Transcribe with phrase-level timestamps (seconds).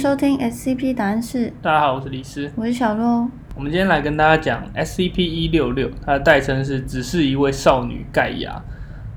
[0.00, 2.50] 收听 SCP 答案室，大家好，我是李斯。
[2.56, 3.28] 我是小洛。
[3.54, 8.62] 我们今天来跟大家讲 SCP 一六六，它的代称是只是一位少女盖亚。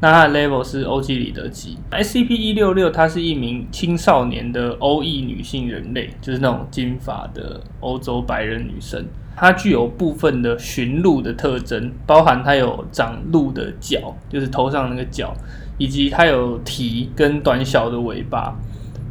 [0.01, 1.77] 那它的 level 是欧基里得级。
[1.89, 9.05] SCP 一六六，它是一名青少年的欧裔女性人类，就是那种金发的欧洲白人女生。
[9.37, 15.33] 它具有部分的驯鹿的特征，包含它有长鹿的角，就是头上那个角，
[15.77, 18.53] 以及它有蹄跟短小的尾巴。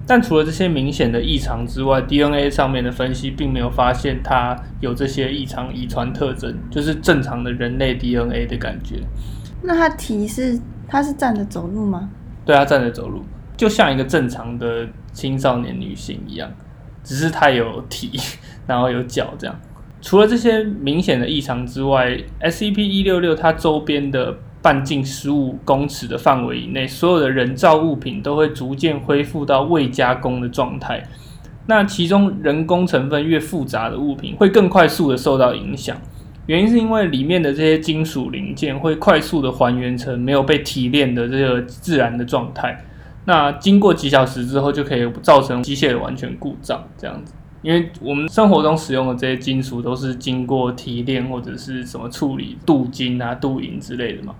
[0.05, 8.97] 但除了这些明显的异常之外，DNA 上面的分析并没有发现它有这些异常遗传特征，就是正常的人类 DNA 的感觉。
[9.63, 12.11] 那它蹄是它是站着走路吗？
[12.45, 13.23] 对，它站着走路，
[13.57, 16.51] 就像一个正常的青少年女性一样，
[17.05, 18.19] 只是它有蹄，
[18.67, 19.61] 然后有脚这样。
[20.01, 24.37] 除了这些明显的异常之外，SCP 一六六它周边的。
[24.63, 31.03] 半径十五公尺的范围以内，所有的人造物品都会逐渐恢复到未加工的状态。
[31.67, 35.97] 那其中人工成分越复杂的物品，会更快速的受到影响。
[36.47, 42.85] 原因是因为里面的这些金属零件会快速的还原成没有被提炼的这个自然的状态。
[43.27, 47.33] 那经过几小时之后，就可以造成机械的完全故障，这样子。
[47.63, 54.35] 因为我们生活中使用的这些金属都是经过提炼或者是什么处理，镀金啊、镀银之类的嘛。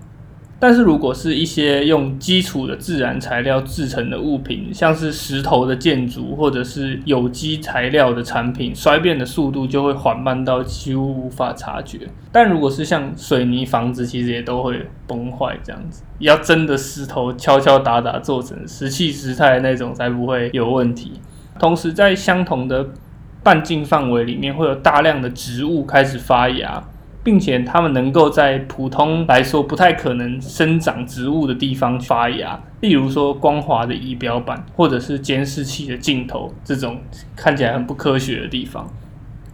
[0.63, 12.07] 但是如果是一些用基础的自然材料制成的物品，像是石头的建筑或者是有机材料的产品，衰变的速度就会缓慢到几乎无法察觉。
[12.31, 16.01] 但如果是像水泥房子，其实也都会崩坏这样子。
[16.19, 21.11] 要真的石头敲敲打打做成石器时代那种，才不会有问题。
[21.59, 22.87] 同时，在相同的
[23.43, 26.81] 半径范围里面，会有大量的植物开始发芽。
[27.23, 36.99] 并且它们能够在普通来说不太可能生长植物的地方发芽，例如说光滑的仪表板或者是监视器的镜头这种
[37.35, 38.87] 看起来很不科学的地方。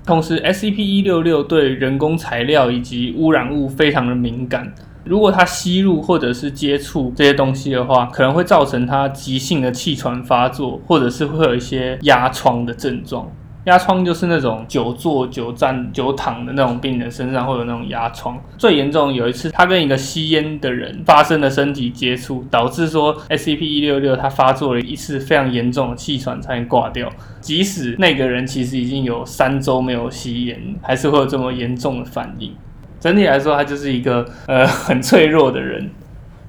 [0.05, 13.31] 同时，SCP 一六六对人工材料以及污染物非常的敏感，如果它吸入或者是接触这些东西的话，可能会造成它急性的气喘发作，或者是会有一些压疮的症状。
[13.65, 18.41] 压疮就是那种久坐、久站、久躺的那种病人身上会有那种压疮。
[18.57, 27.11] 最严重有一次，他跟一个吸烟的人发生了身体接触，导致说 SCP 一六六他发作了一次非常严重的气喘，才能挂掉。
[27.41, 32.53] 即使那个人其实已经有三周没有吸烟，还是会有这么严重的反应。
[32.99, 35.89] 整体来说，他就是一个呃很脆弱的人，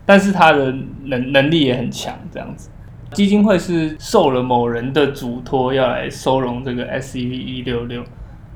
[0.06, 0.72] 但是他的
[1.04, 2.70] 能能力也很强，这样子。
[3.12, 8.02] 基金会是受了某人的嘱托，要来收容这个 SCP 一六六。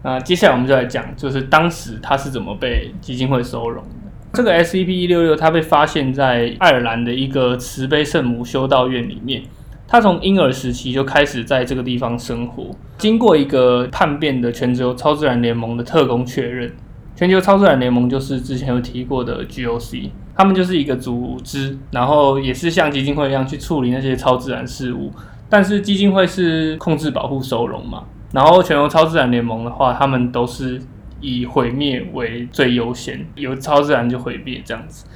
[0.02, 3.90] 那接下来我们就来讲，就是当时他是怎么被基金会收容的。
[4.34, 9.42] 这个 SCP 一六六，它被发现在爱尔兰的一个慈悲圣母修道院里面。
[9.86, 12.70] 他从婴儿时期就开始在这个地方生活。
[12.98, 16.72] 经过一个叛变的全球超自然联盟的特工确认。
[17.14, 25.12] 全球超自然联盟就是之前有提过的 GOC，他们就是一个组织，然后也是像基金会一样去处理那些超自然事物。
[25.48, 30.80] 但是基金会是控制、保护、收容嘛，然后全球超自然联盟的话，他们都是
[31.20, 35.06] 以毁灭为最优先，有超自然就毁灭这样子。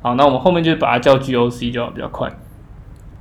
[0.00, 2.30] 好，那我们后面就把它叫 GOC 就好，比较快。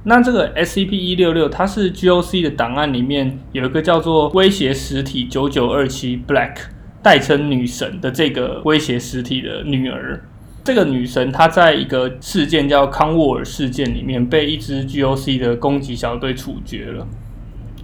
[0.03, 6.55] 那这个 SCP 一六六，它是 GOC 的档案里面有一个叫做威胁实体九九二七 Black。
[6.99, 10.19] 代称女神的这个威胁实体的女儿，
[10.67, 17.07] 这个女神她在一个事件叫康沃尔事件里面被一支 GOC 的攻击小队处决了。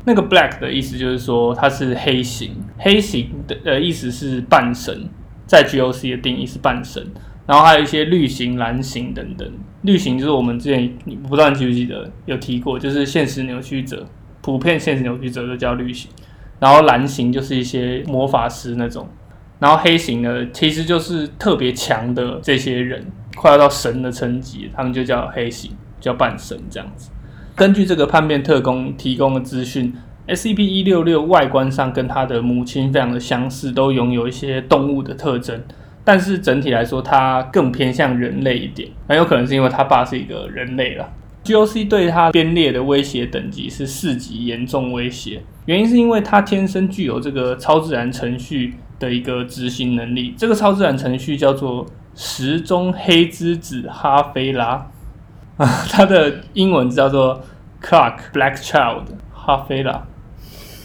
[0.04, 5.08] 那个 Black 的意思就是说她是黑形，黑形的呃意思是半神，
[5.48, 7.08] 在 GOC 的定义是半神。
[7.48, 9.50] 然后还有一些绿形、蓝形等等。
[9.84, 14.06] 绿形就是我们之前你不知道你记不记得有提过，就是现实扭曲者，
[14.42, 16.12] 普遍现实扭曲者就叫绿形。
[16.60, 19.08] 然后蓝型就是一些魔法师那种，
[19.64, 23.02] 然后黑型呢，其实就是特别强的这些人，
[23.34, 27.10] 快要到神的层级，他们就叫黑型，叫半神这样子。
[27.56, 29.94] 根据这个叛变特工提供的资讯
[30.28, 35.64] ，SCP 一六六外观上跟他的母亲非常的相似，都拥有一些动物的特征，
[36.04, 41.10] 但是整体来说，它更偏向人类一点，很有可能是因为他爸是一个人类了。
[41.46, 48.74] GOC 对他编列的威胁等级是四级严重威胁，原因是因为他天生具有这个超自然程序
[49.04, 50.34] 的一个执行能力。
[50.38, 51.86] 这个超自然程序叫做
[52.16, 54.88] 时钟黑之子哈菲拉，
[55.58, 57.42] 啊， 它的英文叫做
[57.82, 59.04] Clark Black Child
[59.34, 60.04] 哈菲拉。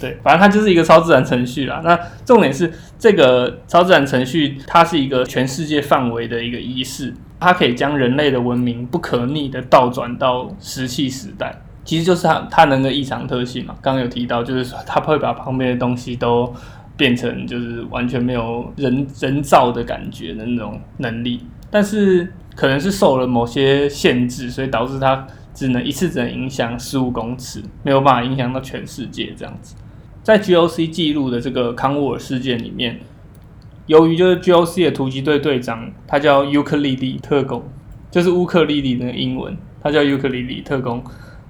[0.00, 1.80] 对，反正它就是一个超自然程序啦。
[1.84, 7.14] 那重点是这个超自然程序，它是一个全世界范围的一个仪式。
[7.40, 13.74] 它可以将人类的文明不可逆的倒转到石器时代，其实就是它它能的异常特性嘛。
[13.80, 16.52] 刚刚有提到，就是说它会把旁边的东西都
[16.98, 21.40] 变成就是完全没有人人造的感觉的那种能力，
[21.70, 29.76] 但是可能是受了某些限制，所以导致它只能一次只能影响十五公尺，没有办法影响到全世界这样子。
[30.24, 32.98] 在 GOC 记录的这个康沃尔事件里面，
[33.86, 37.62] 由于就是 GOC 的突击队队长他叫尤克里里特工，
[38.10, 41.02] 就是乌克丽丽那个英文，他叫尤克里里特工。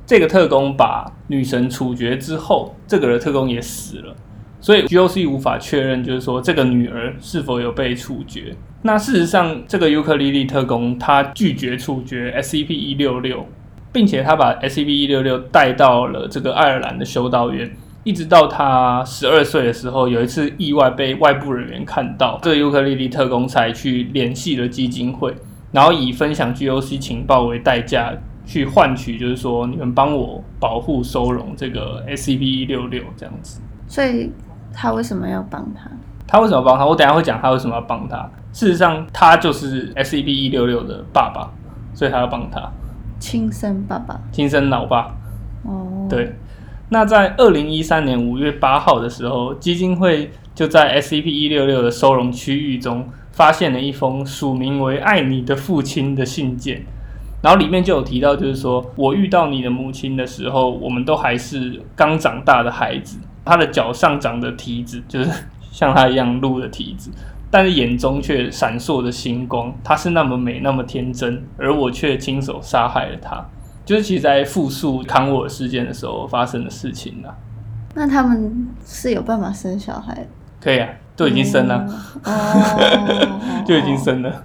[0.07, 4.17] 这个特工把女神处决之后，这个的特工也死了，
[4.61, 8.55] 所以 GOC 无法确认，就是说这个女儿是否有被处决。
[8.83, 13.47] 那事实上，这个尤克里里特工他拒绝处决 SCP 一六六，
[13.93, 17.71] 并且他把 SCP 一六六带到了这个爱尔兰的修道院，
[18.05, 25.35] 一直到他十二岁的时候，有一次意外被外部人员看到，这个尤克里里特工才去联系了基金会，
[25.73, 28.13] 然后以分享 GOC 情报为代价。
[28.49, 33.61] 去换取，就是说你们帮我保护收容这个 SCP 一六六这样子。
[33.87, 34.33] 所以
[34.81, 35.91] 他为什么要帮他？
[36.25, 36.87] 他为什么帮他？
[36.87, 38.31] 我等下会讲他为什么要帮他。
[38.53, 41.51] 事实上，他就是 SCP 一六六的爸爸，
[41.93, 42.63] 所以他要帮他。
[43.19, 45.17] 亲生爸爸，亲生老爸。
[45.65, 46.37] 哦，对。
[46.91, 56.87] 那在二零一三年五月八号的时候，基金会就在 SCP 一六六的收容区域中发现了一封署名为“爱你的父亲”的信件。
[57.43, 63.19] 然后里面就有提到，就是说我遇到你的母亲的时候，我们都还是刚长大的孩子。
[63.49, 65.31] 他的脚上长的蹄子，就是
[65.73, 67.11] 像他一样鹿的蹄子，
[67.51, 69.75] 但是眼中却闪烁着星光。
[69.83, 73.43] 他是那么美，那么天真，而我却亲手杀害了他。
[73.87, 77.33] 就是其实，在复述康沃尔事件的时候发生的事情啊。
[77.95, 80.27] 那他们是有办法生小孩？
[80.61, 81.87] 可以啊，都已经生了，
[83.67, 84.45] 就已经生了。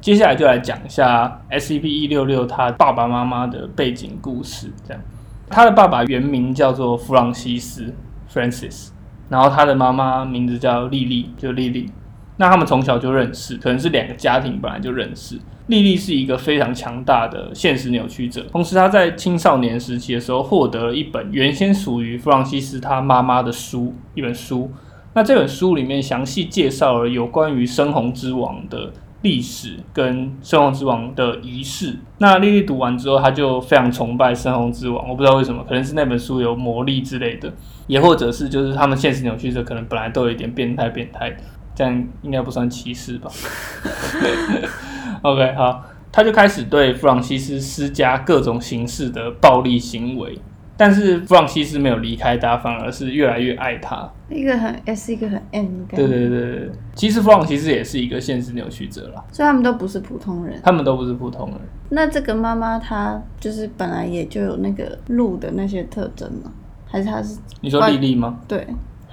[0.00, 4.70] 接下来就来讲一下 SCP 一六六他爸爸妈妈的背景故事。
[4.86, 5.02] 这样，
[5.50, 7.94] 他的爸爸原名叫做弗朗西斯
[8.32, 8.90] （Francis），
[9.28, 11.90] 然后他的妈妈名字叫莉莉，就莉莉。
[12.36, 15.40] 那他们从小就认识，可能是两个家庭本来就认识。
[15.66, 24.70] 莉莉是一个非常强大的现实扭曲者，同时她在青少年时期的时候获得了一本原先属于弗朗西斯他妈妈的书，一本书。
[25.14, 28.92] 那这本书里面详细介绍了有关于深红之王的。
[29.22, 35.08] 历史跟圣红之王的仪式，那莉莉读完之后，她就非常崇拜圣红之王。
[35.08, 37.52] 我不知道为什么，可能是那本书有魔力之类的，
[37.88, 41.36] 也或者是就是他们现实扭曲者可能本来都有一点变态，变态，
[41.74, 43.28] 这样应该不算歧视吧？
[45.22, 50.38] OK，好，他就开始对弗朗西斯施加各种形式的暴力行为。
[50.78, 54.08] 但是弗朗西斯没有离开他，反而是越来越爱他。
[54.30, 55.96] 一个很 S，一个很 M 的感觉。
[55.96, 59.24] 对对对对，其实弗朗西斯也是一个现实扭曲者啦。
[59.32, 60.60] 所以他们都不是普通人。
[60.62, 61.58] 他们都不是普通人。
[61.90, 66.52] 那这个妈妈她就是本来也就有那个鹿的那些特征吗？
[66.86, 67.38] 还是她是？
[67.60, 68.38] 你说莉莉吗？
[68.46, 68.64] 对，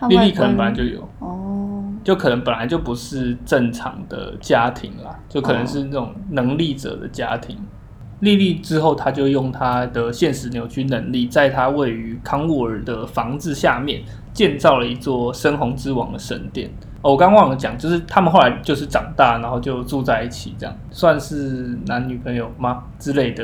[0.08, 1.02] 莉莉可能本来就有。
[1.20, 1.84] 哦。
[2.04, 7.58] 就可能本来就不是正常的家庭啦，就可能是那种能力者的家庭。
[8.22, 14.02] 莉莉之后，他就用他的现实扭曲能力，在他位于康沃尔的房子下面
[14.34, 16.70] 建造了一座深红之王的神殿。
[17.12, 23.44] 我刚忘了讲，就是他们后来就是长大，然后就住在一起，这样算是男女朋友吗之类的？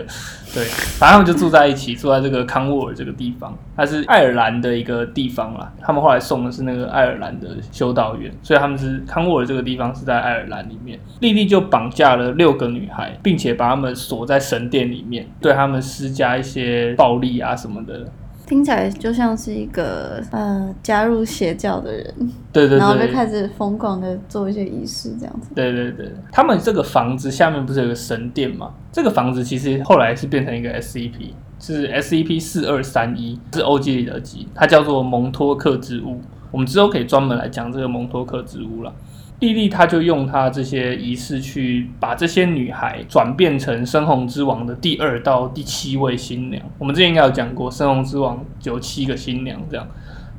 [0.52, 0.66] 对，
[0.98, 5.72] 反正他们就住在一起，住在这个康沃尔这个地方，它是爱尔兰的一个地方啦。
[5.80, 11.00] 他们后来送的是那个爱尔兰的修道院，所以他们是康沃尔这个地方是在爱尔兰里面。
[11.20, 18.08] 莉莉就绑架了六个女孩，并且把她们锁在神殿里面，对他们施加一些暴力啊什么的。
[18.52, 22.14] 听起来就像是一个呃加入邪教的人，
[22.52, 25.52] 对对，然后就开始疯狂的做一些仪式这样子。
[25.56, 28.74] 对对对，他们这个房子下面不是有个神殿吗？
[28.92, 31.30] 这个房子其实后来是变成一个 SCP，
[31.62, 36.20] 是 SCP 四二三一，是欧几里得级，它叫做蒙托克之屋。
[36.52, 38.94] 我们之后可以专门来讲这个蒙托克之屋了。
[39.42, 46.64] 莉莉，她就用她这些仪式去把这些女孩转变成深红之王的第二到第七位新娘。
[46.78, 49.88] 我们之前应该有讲过，深红之王有七个新娘这样，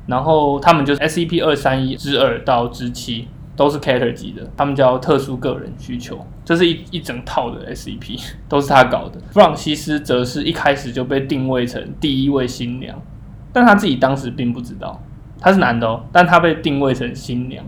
[0.07, 8.17] 然后他们就是 SCP 二三一之二到之七都是 Cater 级的，他们叫特殊个人需求，这是一一整套的 SCP
[8.47, 9.19] 都是他搞的。
[9.31, 12.97] 弗朗西斯则是一开始就被定位成第一位新娘，
[13.51, 15.03] 但他自己当时并不知道
[15.41, 17.65] 他是男的哦，但他被定位成新娘，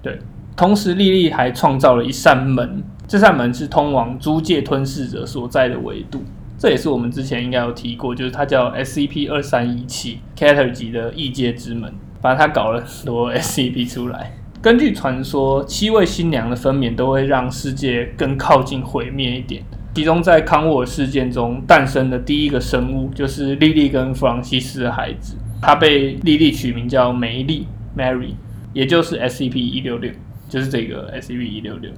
[0.00, 0.18] 对。
[0.58, 6.24] 同时，莉莉还创造了一扇门，这扇门是通往租界吞噬者所在的维度。
[6.58, 11.94] 这也是我们之前应该有提过，就是它叫 SCP 二三一七 Cater 级的异界之门。
[12.20, 14.32] 反正他搞了很多 SCP 出来。
[14.60, 19.62] 根据传说，七位新娘的分娩都会让世界更靠近毁灭一点。
[19.94, 28.32] 其中在康沃尔事件中诞生的第一个生物就是莉莉跟弗朗西斯的孩子，他被莉莉取名叫梅丽 （Mary），
[28.72, 30.10] 也就是 SCP 一六六，
[30.48, 31.90] 就是这个 SCP 一六六。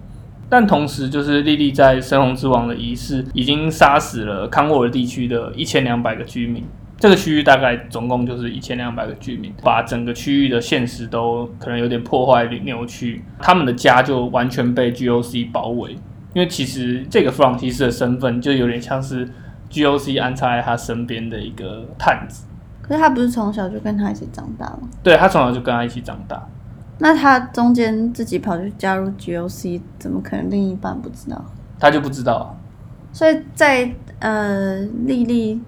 [0.49, 6.65] 但同时，就是莉莉在深红之王的仪式已经杀死了康沃尔地区的一千两百个居民。
[6.99, 15.93] 这个区域大概总共就是一千两百个居民，把整个区域的现实都可能有点破坏扭曲，他们的家就完全被 GOC 包围。
[16.35, 19.27] 因为其实这个弗朗西斯的身份就有点像是
[19.71, 22.45] GOC 安插在他身边的一个探子。
[22.83, 24.81] 可是他不是从小就跟他一起长大吗？
[25.03, 26.47] 对他从小就跟他一起长大。
[27.01, 31.45] 那他中间自己跑去加入 GOC，怎么可能另一半不知道？
[31.79, 32.57] 他就不知道。
[33.13, 35.61] 所以在呃丽丽。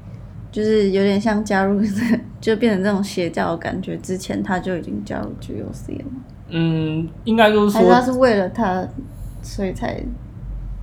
[0.52, 1.80] 就是有点像加入，
[2.38, 3.96] 就变成这种邪教的感觉。
[3.96, 6.20] 之前他就已经加入 GOC 了吗？
[6.50, 8.86] 嗯，应该就是说，他是为了他，
[9.40, 9.98] 所以才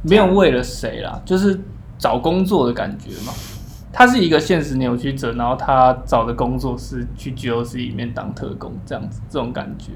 [0.01, 1.61] 没有为了谁啦，就是
[1.99, 3.31] 找工作的感觉嘛。
[3.93, 9.91] 他是一个现实扭曲者，然后他找的工作是去 GOC 里面当特工，这样子这种感觉。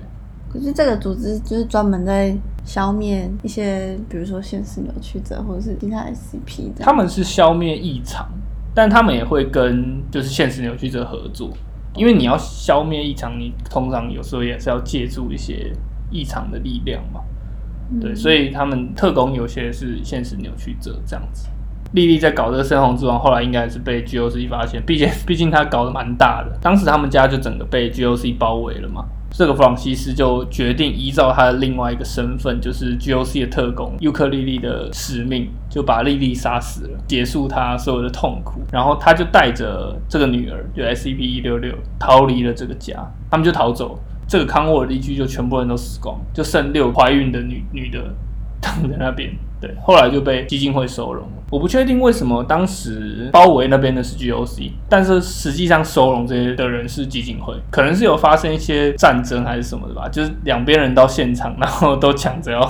[0.54, 6.84] 可是这个组织就是专门在消灭一些，比如说现实扭曲者或者是其他 SCP 的。
[6.84, 8.30] 他们是消灭异常。
[8.76, 11.52] 但他们也会跟就是现实扭曲者合作，
[11.96, 15.72] 因为你要消灭异常，你通常有时候也是要借助一些
[16.10, 17.22] 异常的力量嘛。
[18.02, 21.50] 对，所以他们特工有些是现实扭曲者这样子。
[21.92, 29.06] 莉莉在搞这个深红之王，后来应该是被 GOC 发现，毕竟毕竟他搞得蛮大的，当时他们家就整个被 GOC 包围了嘛。
[29.36, 38.62] 这个弗朗西斯就决定依照他的另外一个身份，就是 GOC 的特工尤克里里的使命，就把莉莉杀死了，结束他所有的痛苦。
[38.72, 42.94] 然后他就带着这个女儿，就 SCP 一六六，逃离了这个家。
[43.32, 43.98] 他们就逃走，
[44.28, 48.14] 这个康沃尔地区就全部人都死光，就剩六怀孕的女女的
[48.62, 49.34] 躺在那边。
[49.64, 51.26] 对，后来就被基金会收容。
[51.50, 62.70] 我不确定为什么当时包围那边的是 GOC，但是实际上收容这些的人是基金会，可能是有发生一些战争还是什么的吧，就是两边人到现场，然后都抢着要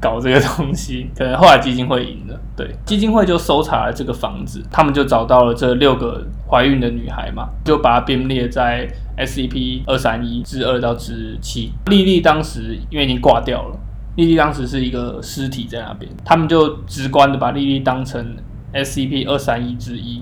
[0.00, 2.38] 搞这个东西， 可能后来基金会赢了。
[2.56, 11.72] 对，基金会就搜查了这个房子，他们就找到了这六个怀孕的女孩嘛，就把它编列在 SCP 二三一至二到至七。
[11.86, 13.76] 莉莉当时因为已经挂掉了。
[14.18, 18.36] 莉莉当时是一个尸体在那边，他们就直观的把莉莉当成
[18.74, 20.20] SCP 二三一之一，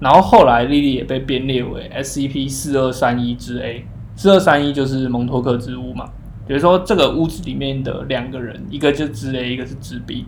[0.00, 6.04] 然后后来莉莉也被编列为 SCP 四二三一之 A，四二三一就是蒙托克之屋嘛，
[6.46, 10.26] 比如说这个屋子里面的两个人，一个就是之 A，一个是之 B，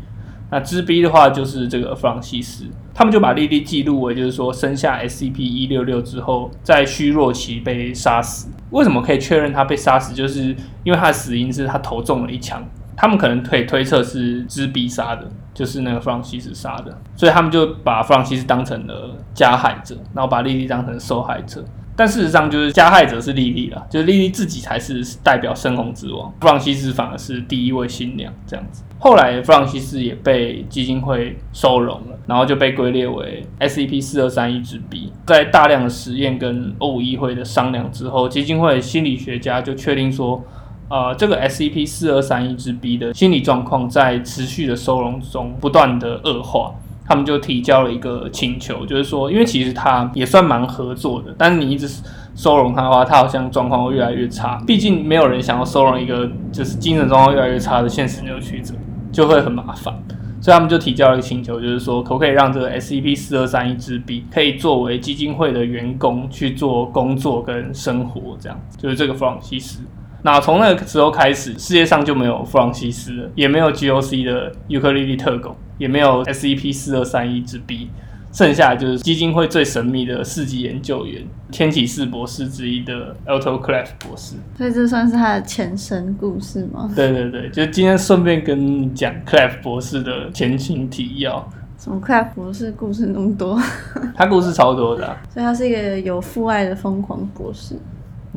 [0.51, 8.49] 那之 B 的话就是这个弗朗西斯，他们就把莉莉记录为就是说生下 SCP 一六六之后，在虚弱期被杀死。
[8.71, 10.15] 为什么可以确认他被杀死？
[10.15, 12.67] 就是因为他的死因是他头中了一枪。
[13.01, 21.65] 他们可能可以推测是知逼杀的，就是那个弗朗西斯杀的，所以他们就把弗朗西斯当成了加害者，然后把莉莉当成受害者。
[21.97, 28.85] 但事实上，就是加害者是莉莉了，就是莉莉自己才是代表深红之王，弗朗西斯反而是第一位新娘这样子。
[28.99, 35.11] 后来弗朗西斯也被基金会收容了，然后就被归列为 SCP 四二三一之 B。
[35.25, 40.45] 在大量的实验跟欧武议会的商量之后，基金会心理学家就确定说。
[40.91, 46.75] 呃，这个 SCP 四二三一之 B 的心理状况在持续的收容中不断的恶化，
[47.07, 51.89] 他们就提交了一个请求，就是说，因为其实他也算蛮合作的，但是你一直
[52.35, 54.61] 收容他的话，他好像状况会越来越差。
[54.67, 58.75] 毕竟没有人想要收容一个就是精神状况越来越差的现实扭曲者，
[59.13, 59.95] 就会很麻烦。
[60.41, 69.83] 所以他们就提交了一个请求，就是说，可不可以让这个 SCP 四二三一支 B 可以作为基金会的员工去做工作跟生活，这样就是这个弗朗西斯。
[70.23, 76.71] 那从那个时候开始，世界上就没有弗朗西斯了，也没有 GOC 的尤克里里特工，也没有 S.E.P.
[76.73, 77.91] 四二三一之 B，
[78.33, 84.37] 剩下就是基金会最神秘的四级研究员天启四博士之一的 Alto Clef 博士。
[84.57, 86.91] 所以这算是他的前身故事吗？
[86.95, 91.49] 对对对，就今天顺便跟你讲 Clef 博士的前情提要。
[91.79, 93.59] 什么 Clef 博士故事那么多？
[94.15, 97.75] 他故事超多的，所以他是一个有父爱的疯狂博士。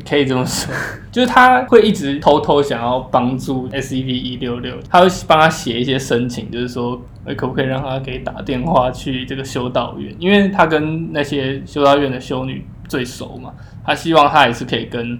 [0.08, 0.72] 可以这么说，
[1.10, 7.00] 就是他会一直偷偷想要帮助 SCP 一六六，他会帮他写一些申请，就是说，
[7.36, 13.52] 可不可以让他给打电话去这个修道院，因为他跟那些修道院的修女最熟嘛，
[13.84, 15.18] 他希望他也是可以跟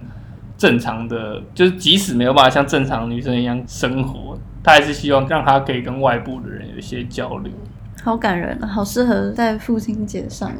[0.57, 7.51] 正常的，就是即使没有办法像正常女生一样生活，他还是希望让他可以跟外部的人有一些交流。
[8.05, 10.51] 好感人啊，好适合在父亲节上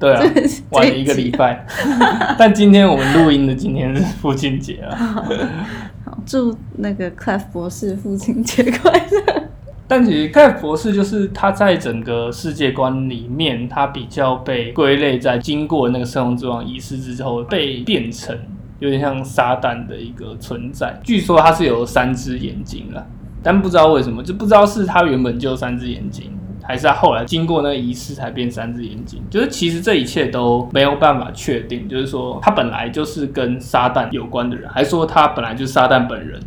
[0.00, 0.22] 对啊，
[0.72, 1.66] 晚了一个礼拜。
[2.38, 4.96] 但今天我们录音的今天是父亲节啊。
[6.06, 9.42] 好，祝那个 Clef 博士父亲节快乐。
[9.86, 18.34] 但其实盖博士就是他在整个世界观里面，他比较被归类在经过那个圣龙之王仪式之后，被变成
[18.78, 20.98] 有点像撒旦的一个存在。
[21.04, 23.06] 据说他是有三只眼睛了，
[23.42, 26.30] 但不知道为什么，就不知道是他原本就有三只眼睛，
[26.68, 29.20] 还是他后来经过那个仪式才变三只眼睛。
[29.28, 36.40] 就是其实这一切都没有办法确定，就是说他本来就是跟撒旦有关的人，还说他本来就是撒旦本人。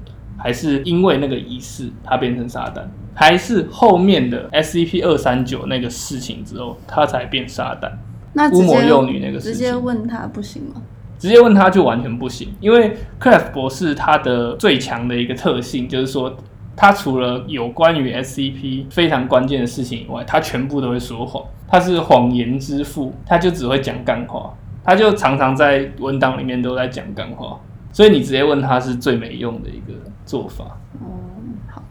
[0.44, 2.82] 还是因为那个仪式，他变成撒旦，
[3.13, 7.92] 还是后面的 SCP 二三九那个事情之后，他才变撒旦？
[8.34, 10.82] 那巫魔幼女那个事直接问他不行吗？
[11.20, 16.36] 直接问他就完全不行，因为克莱夫博士他的最强的一个特性就是说，
[16.81, 24.51] 他除了有关于 SCP 非常关键的事情以外，他全部都会说谎，他是谎言之父，他就只会讲干话，
[24.83, 27.59] 他就常常在文档里面都在讲干话，
[27.93, 29.93] 所以你直接问他是最没用的一个。
[30.23, 31.83] 做法，嗯，好，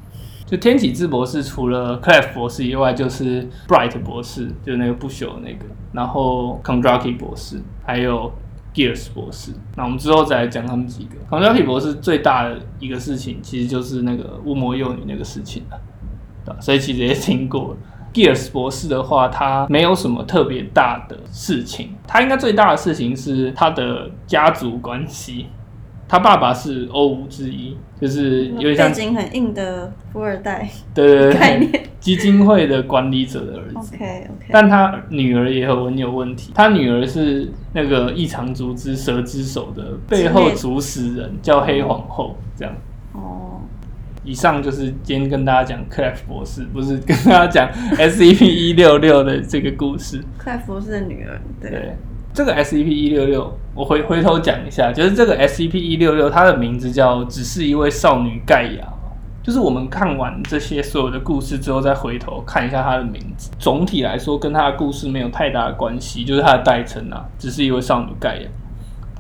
[0.47, 8.32] 就天启智博士除了 Clef 博士以外，就是 Bright 博士，就是那个不朽的那个，然后 Kondraki 博士，还有
[8.75, 9.53] Gears 博士。
[9.77, 11.17] 那我们之后再来讲他们几个。
[11.29, 17.77] 康加皮博士最大的一个事情，其实就是那个巫魔幼女那个事情了，所以其实也听过。
[18.12, 25.47] Gears 博士的话，他没有什么特别大的事情，他应该最大的事情是他的家族关系。
[26.11, 33.95] 他爸爸是欧吴之一，就是有点像背景很硬的富二代，对对对，概念基金会的管理者的儿子。
[33.95, 42.75] OK OK，但他女儿也很有问题，他女儿是那个异常族之蛇之手的背后主使人，叫黑皇后，这样。
[43.12, 43.61] 哦，
[44.25, 50.21] 以上就是今天跟大家讲克莱夫博士，不是跟大家讲 SCP 一六六的这个故事。
[50.37, 51.97] 克莱夫博士的女儿，对。
[52.33, 58.87] 这个 SCP 一六六，我回回头讲一下，就是这个 SCP 一六六，它的名字叫只是一位少女盖亚，
[59.43, 63.51] 就是我们看完这些所有的故事之后，再回头看一下它的名字。
[63.59, 68.49] 总体来说，跟它的故事没有太大的关系，就是它的代称啊，只是一位少女盖亚。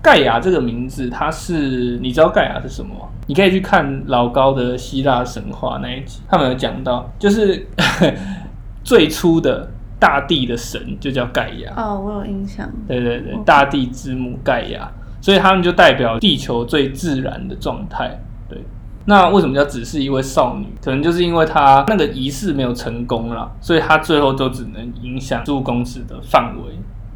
[0.00, 3.08] 盖亚这个名字，它是你知道盖亚是什么吗？
[3.26, 7.66] 你可以去看老高的希腊神话那一集，他们有讲到，就是
[8.84, 9.68] 最初的。
[10.00, 12.68] 大地的神就叫盖亚哦，我有印象。
[12.88, 18.18] 对对对，大地之母盖亚，所以他们就代表地球最自然的状态。
[18.48, 18.58] 对，
[19.04, 20.66] 那为什么叫只是一位少女？
[20.82, 26.72] 可能就是因为她那个仪式没有成功了，所以她最后都只能影响住公司的范围。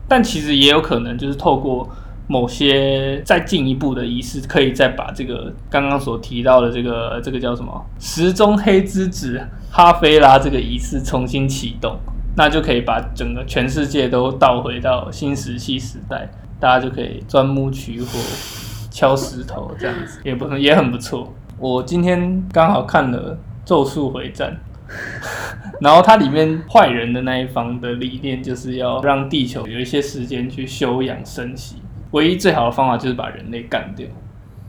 [0.07, 1.89] 但其实也有可能就是透过
[2.27, 11.99] 某些再进一步的仪式，可以再把这个刚刚所提到的这个这个叫什么时钟黑之子哈菲拉这个仪式重新启动。
[12.37, 18.19] 那就可以把整个全世界都倒回到新石器时代，大家就可以钻木取火、
[18.91, 21.33] 敲石头这样子，也不也很不错。
[21.59, 24.57] 我今天刚好看了《咒术回战》，
[25.81, 31.77] 然后它里面坏人的那一方的理念就是要让地球有一些时间去休养生息，
[32.11, 34.07] 唯一最好的方法就是把人类干掉。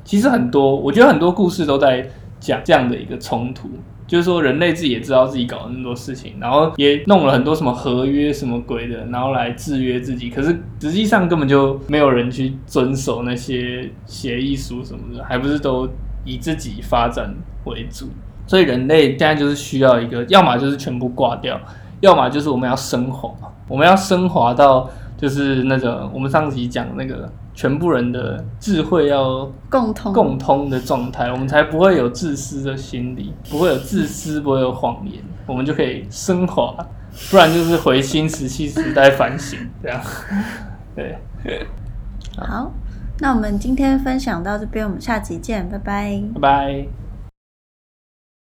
[0.03, 2.07] 其实很多，我觉得很多故事都在
[2.39, 3.71] 讲这样的一个冲突。
[4.07, 10.29] 就是说，人类自己也知道自己搞了那么多事情，然后也弄了很多什么合约什么鬼的，然后来制约自己。
[10.29, 15.89] 可是实际上根本就没有人去遵守那些协议书什么的，还不是都
[16.23, 17.33] 以自己发展
[17.65, 18.07] 为主。
[18.45, 21.59] 所以人类现在就是需要一个，要么就是全部挂掉，
[22.01, 23.29] 要么就是我们要升华，
[23.67, 27.31] 我们要升华到就是那个我们上集讲那个。
[27.55, 36.75] 全部人的智慧要共通共通的状态，我们才不会有自私的心理，不会有自私，不会有谎言，我们就可以升华。
[37.31, 40.01] 不然就是回新石器时代反省这样。
[40.93, 41.17] 对，
[42.37, 42.69] 好，
[43.19, 47.04] 那我们今天分享到这边，我们下集见，拜拜，拜拜。